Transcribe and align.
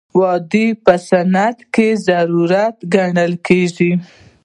دوی 0.51 0.69
په 0.85 0.93
صنعت 1.07 1.57
کې 1.73 1.87
ضروري 2.07 2.65
ګڼل 2.93 3.33
کیږي. 3.47 3.91